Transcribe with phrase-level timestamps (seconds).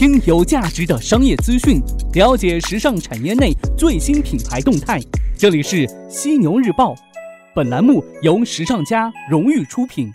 [0.00, 1.78] 听有价值的商业资讯，
[2.14, 4.98] 了解时尚产业内最新品牌动态。
[5.36, 6.94] 这里是犀牛日报，
[7.54, 10.10] 本栏目由时尚家荣誉出品。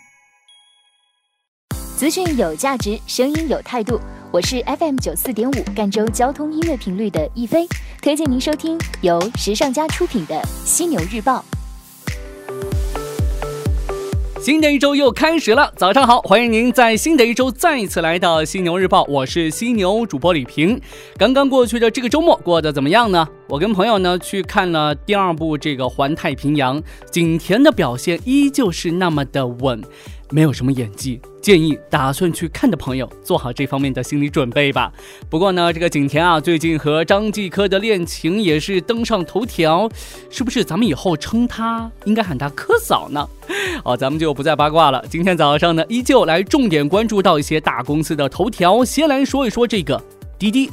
[1.95, 4.01] 资讯有价值，声音有态度。
[4.31, 7.67] 我是 FM 九四点五赣州交通音乐频率的易飞，
[8.01, 11.45] 推荐您收听由时尚家出品的犀牛日报。
[14.45, 20.79] 新的一周又开始了，早上好，欢迎您在新的一周再一次来到犀牛日报，我是犀牛主播李平。
[21.17, 23.27] 刚刚过去的这个周末过得怎么样呢？
[23.49, 29.81] 我跟朋友呢去看了第二部这个《环太平洋》，景甜的表现依旧是那么的稳。
[30.29, 34.91] 没有什么演技，建议打算去看的朋友做好这方面的心理准备吧。
[35.29, 39.89] 不过呢，这个景甜啊，最近和张继科的恋情也是登上头条，
[40.29, 40.63] 是不是？
[40.63, 43.27] 咱们以后称他应该喊他科嫂呢？
[43.83, 45.03] 好， 咱们就不再八卦了。
[45.09, 50.03] 今天早上呢，依旧来重点关注到一些大公司的头条，先来说一说这个
[50.39, 50.71] 滴滴。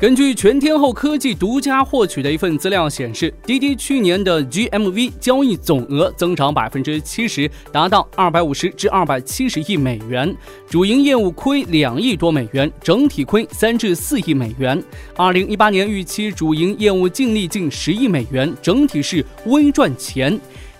[0.00, 10.32] 根据全天候科技独家获取的一份资料显示，滴滴去年的 GMV 交易总额增长百分之七十，达到二百五十至二百七十亿美元，
[10.70, 14.80] 主营业务亏两亿多美元，整体亏三至四亿美元。
[15.16, 20.38] 二零一八年预期主营业务净利近十亿美元，整体是微赚钱。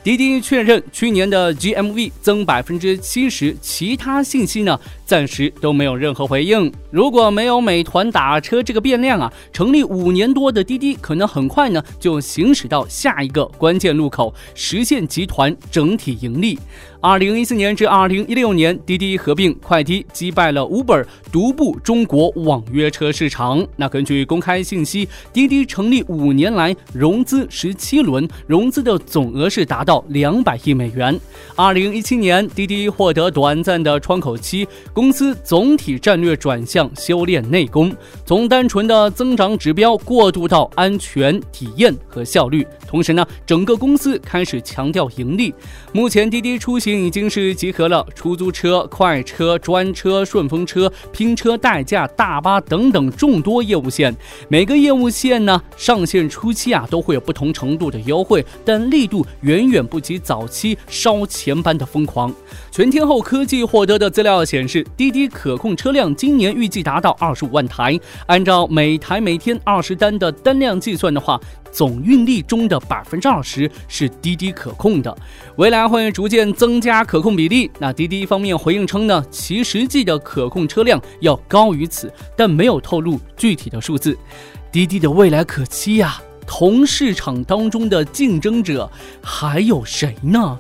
[0.08, 6.72] 滴滴确认去年的 GMV 增百分之七十，其他信息呢暂时都没有任何回应。
[6.90, 16.58] 如果没有美团打车这个变量啊，成立五年多的滴滴可能很快呢就行驶到下一个关键路口，实现集团整体盈利。
[17.00, 23.64] 二零一四年至二零一六年，滴滴合并快滴，击败了 Uber，独步中国网约车市场。
[23.76, 31.18] 那根据公开信息，滴滴成立五年来融资十七轮，融资的总额是达到两百亿美元。
[31.54, 42.66] 二零一七年，滴滴获得短暂的窗口期，公司总体战略转向修炼内功，从单纯的增长指标过渡到安全、体验和效率。
[42.86, 45.54] 同时呢，整个公司开始强调盈利。
[45.92, 54.14] 目前，滴滴出行已经是集合了出租车、快车、专车、顺风车、拼车、代驾、大巴等等众多业务线。
[54.48, 62.32] 每个业务线呢，上线初期啊，都会有不同程度的优惠，但力度远远不及早期烧钱般的疯狂。
[62.70, 71.40] 全天候科技获得的资料显示，滴滴可控车辆今年预计达到二十五万台，按照每台每天二十单的单量计算的话。
[71.70, 75.16] 总运力中的百分之二十是滴滴可控的，
[75.56, 77.70] 未来会逐渐增加可控比例。
[77.78, 84.16] 那滴滴方面回应称呢，其实际的可控车辆要高于此，但没有透露具体的数字。
[84.72, 88.90] 滴滴的未来可期呀，同市场当中的竞争者
[89.22, 90.58] 还有谁呢？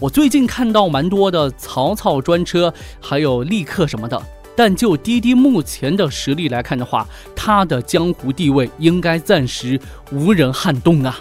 [0.00, 4.20] 我最近看到蛮多的曹操专车，还有立刻什么的。
[4.56, 9.78] 但就滴滴目前的实力来看的话，它的江湖地位应该暂时
[10.10, 11.20] 无人撼动啊。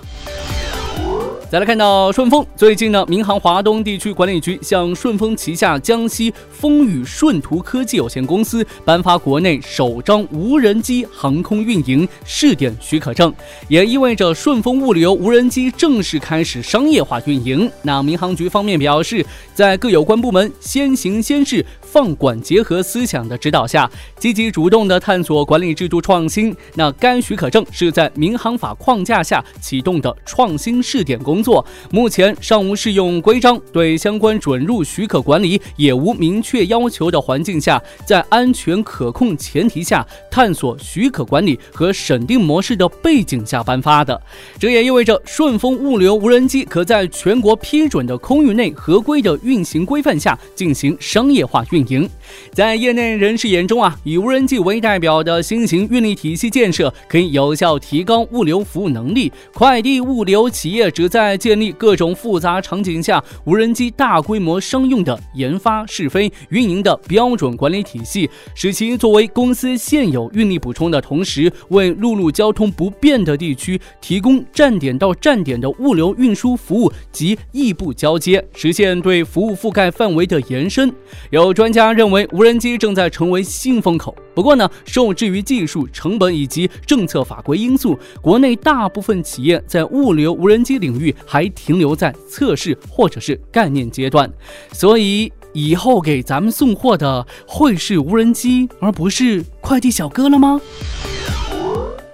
[1.51, 13.31] 再来看到顺丰，最近呢，民航华东地区管理局向顺丰旗下江西风雨顺途科技有限公司颁发国内首张无人机航空运营试点许可证，
[13.67, 17.71] 也意味着顺丰物流无人机正式开始商业化运营。
[17.83, 19.23] 那民航局方面表示，
[19.53, 26.53] 在各有关部门先行先试、放管结合思想的指导下，积极主动的探索管理制度创新。
[26.73, 31.34] 那该许可证是在民航法框架下启动的创新试点工。
[31.35, 44.21] 工作目前尚无适用规章，对相关准入许可管理也无明确要求的环境下，在安全可控前提下，探索许可管理和审定模式的背景下颁发的。
[44.57, 52.09] 这也意味着顺丰物流无人机可在全国批准的空域内合规的运行规范下进行商业化运营。
[52.53, 59.29] 在业内人士眼中啊，以无人机为代表的新型运力体系建设，可以有效提高物流服务能力。
[59.53, 61.24] 快递物流企业旨在。
[61.25, 80.93] 在建立各种复杂场景下无人机大规模商用的研发、试飞、运营的标准管理体系，使其作为公司现有运力补充的同时，为陆路交通不便的地区提供站点到站点的物流运输服务及异步交接，实现对服务覆盖范围的延伸。
[81.31, 84.15] 有专家认为，无人机正在成为新风口。
[84.35, 94.31] 不过呢，受制于技术成本以及政策法规因素，国内大部分企业在物流无人机领域还停留在测试或者是概念阶段，
[94.71, 100.59] 所以以后给咱们送货的会是无人机，而不是快递小哥了吗？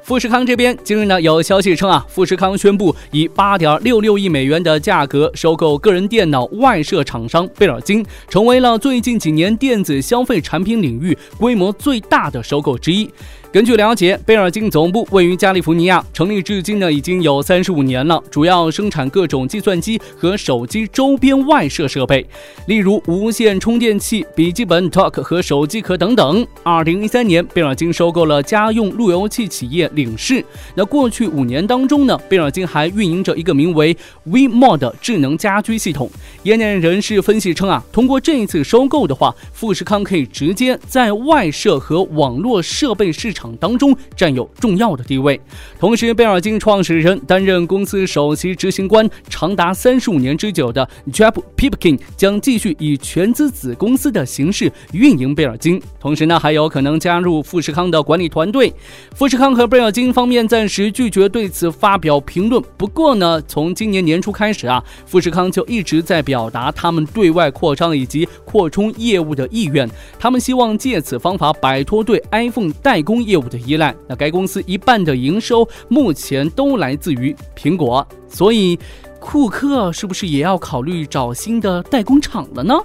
[0.03, 13.09] 富士康这边今日呢有消息称啊，富士康宣布以八点六六亿美元的价格收购个人电脑外设厂商贝尔金，成为了最近几年电子消费产品领域规模最大的收购之一。
[13.51, 22.25] 根据了解，贝尔金总部位于加利福尼亚，成立至今呢已经有三十五年了，主要生产各种计算机和手机周边外设设备，
[22.67, 26.47] 例如无线充电器、笔记本 Talk 和手机壳等等。
[26.63, 30.41] 二零一三年，贝尔金收购了家用路由器企业领事。
[30.73, 33.93] 那过去五年当中呢，贝尔金还运营着一个名为
[34.29, 36.09] WeMod 的智能家居系统。
[36.43, 43.40] 业内人士分析称啊，通过这一次收购的话，富士康可以直接在外设和网络设备市场。
[43.41, 45.39] 场当中占有重要的地位，
[45.79, 58.71] 同时贝尔金创始人担任公司首席执行官长达三十五年之久的 Jeff Pipkin 将继续以全资子公司的形式运营贝尔金，同时呢还有可能加入富士康的管理团队。
[59.15, 62.61] 富士康和贝尔金方面暂时拒绝对此发表评论。
[62.77, 69.89] 不过呢，从今年年初开始啊，富士康就一直在表达他们对外扩张以及扩充业务的意愿，
[70.19, 73.30] 他们希望借此方法摆脱对 iPhone 代工业。
[73.31, 78.77] 业务的依赖，那该公司一半的营收目前都来自于苹果，所以
[79.21, 82.75] 库克是不是也要考虑找新的代工厂了呢？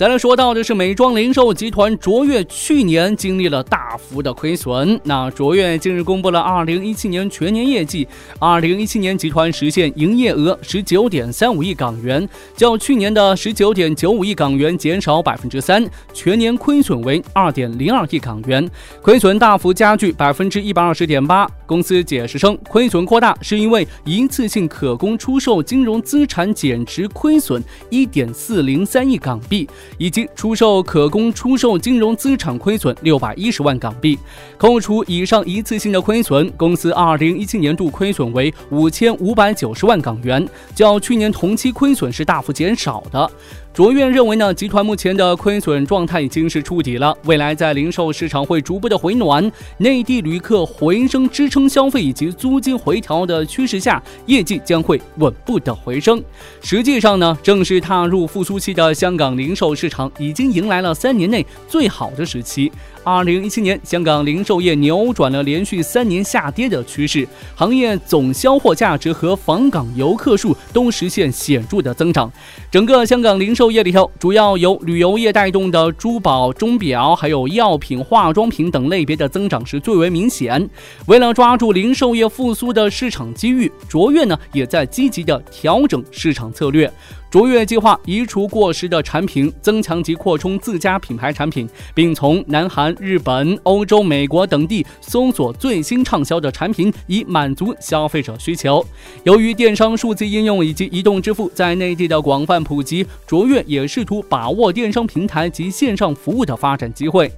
[0.00, 4.98] 再来说到的是美妆零售集团卓越，去年经历了大幅的亏损。
[5.04, 8.08] 那卓越近日公布了二零一七年全年业绩，
[8.38, 12.26] 二零一七年集团实现营业额十九点三五亿港元，
[12.56, 18.66] 较去年的十九点九五亿港元减少百分之三，全年亏损为二点零二亿港元，
[19.02, 21.46] 亏损大幅加剧百分之一百二十点八。
[21.66, 29.68] 公司解释称，亏损扩大是因为一次性可供出售金融资产减值亏损一点四零三亿港币。
[29.98, 34.18] 以及出售可供出售金融资产亏损六百一十万港币，
[34.56, 43.30] 扣除以上一次性的亏损，公司二零一七年度亏损为五千五百九十万港元，较去年同期亏损是大幅减少的。
[43.72, 56.20] 卓越认为呢，集团目前的亏损状态已经是触底了，未来在零售市场会逐步的回暖，内地旅客回升支撑消费以及租金回调的趋势下，业绩将会稳步的回升。
[56.60, 62.72] 实际上呢，正式踏入复苏期的香港零售市场已经迎来了三年内最好的时期。
[63.02, 72.30] 二零一七年，香港零售业扭转了连续三年下跌的趋势，行业总销货价值和访港游客数都实现显著的增长。
[72.70, 80.68] 整个香港零售业里头，主要由旅游业带动的珠宝、钟表，还有药品、化妆品等类别的增长是最为明显。
[81.06, 86.92] 为了抓住零售业复苏的市场机遇，卓越呢也在积极的调整市场策略。
[87.30, 98.84] 卓越计划移除过时的产品，增强及扩充自家品牌产品，并从南韩、日本、欧洲、美国等地搜索最新畅销的产品，以满足消费者需求。
[99.22, 107.30] 由于电商数字应用以及移动支付在内地的广泛普及，卓越也试图把握电商平台及线上服务的发展机会。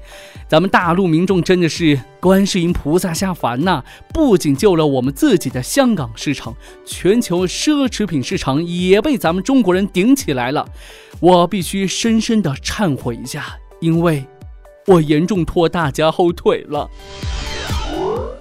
[0.49, 3.83] 咱们大陆民众真的是观世音菩萨下凡呐！
[4.15, 6.55] 不仅救了我们自己的香港市场，
[6.87, 10.65] 全球奢侈品市场也被咱们中国人顶起来了。
[11.19, 14.25] 我必须深深的忏悔一下，因为
[14.87, 16.89] 我严重拖大家后腿了。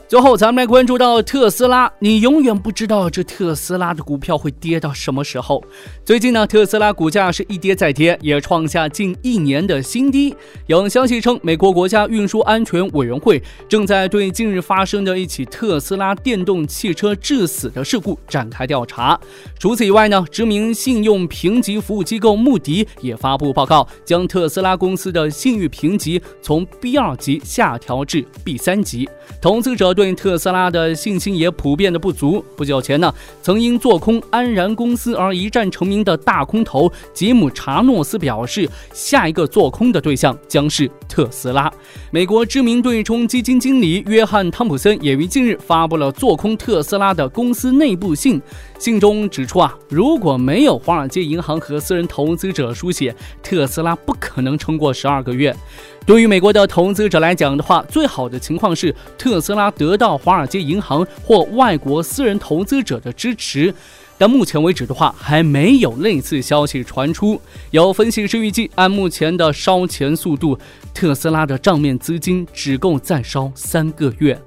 [0.08, 1.90] 最后，咱们来关注到特斯拉。
[2.00, 5.64] 你永远不知道这特斯拉的股票会跌到什么时候。
[6.04, 10.36] 最近呢，特斯拉股价是一跌再跌，也创下近一年的新低。
[10.68, 19.18] 有消息称，美国国家运输安全委员会正在对近日发生的一起特斯拉电动汽车致死的事故展开调查。
[19.58, 29.08] 除此以外呢，知名信用评级服务机构穆迪也发布报告，将特斯拉公司的信誉评级从 B 二级下调至 B 三级。
[29.42, 32.46] 投资者这对特斯拉的信心也普遍的不足。
[32.56, 33.12] 不久前呢，
[33.42, 41.74] 曾因做空安然公司而一战成名的大空头吉姆·查诺斯表示，下一个做空的对象将是特斯拉。
[42.12, 48.40] 美国知名对冲基金经理约翰·汤普森也于近日发布了做空特斯拉的公司内部信，
[48.82, 55.56] 信中指出啊，如果没有华尔街银行和私人投资者书写，特斯拉不可能撑过十二个月。
[56.04, 63.72] 对于美国的投资者来讲的话，最好的情况是特斯拉得到华尔街银行或外国私人投资者的支持，
[64.18, 67.40] 但目前为止的话，还没有类似消息传出。
[67.70, 70.58] 有分析师预计，按目前的烧钱速度，
[70.92, 74.42] 特斯拉的账面资金只够再烧三个月。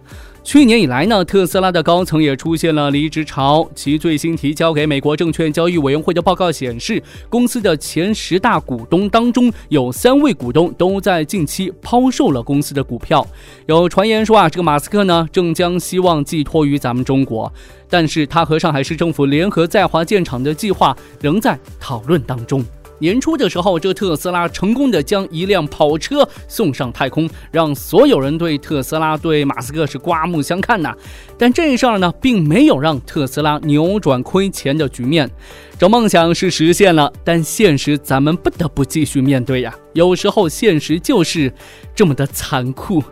[0.45, 3.67] 去年以来呢，特斯拉的高层也出现了离职潮。
[3.75, 13.27] 其最新提交给美国证券交易委员会的报告显示，公司的前十大股东当中有三位股东都在近期抛售了公司的股票。
[13.67, 17.51] 有传言说啊，这个马斯克呢，正将希望寄托于咱们中国，
[17.89, 22.63] 但是他和上海市政府联合在华建厂的计划仍在讨论当中。
[23.05, 30.97] 年初的时候，这特斯拉成功的将一辆跑车送上太空，让所有人对特斯拉、对马斯克是刮目相看呐。
[31.37, 35.31] 但这事儿呢，并没有让特斯拉扭转亏钱的局面。
[35.79, 39.75] 这梦想是实现了，但现实咱们不得不继续面对呀。
[39.93, 41.53] 有时候现实就是
[41.95, 43.05] 这么的残酷。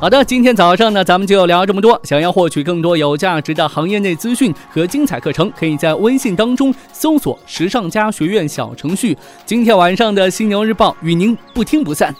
[0.00, 2.00] 好的，今天早上呢，咱们就聊这么多。
[2.04, 9.14] 想要获取更多有价值的行业内资讯和精彩课程，可以在微信当中搜索“时尚家学院”小程序。
[9.44, 12.16] 今天晚上的《犀牛日报》与您不听不散。